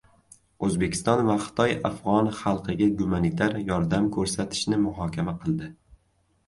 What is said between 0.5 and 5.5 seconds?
O‘zbekiston va Xitoy afg‘on xalqiga gumanitar yordam ko‘rsatishni muhokama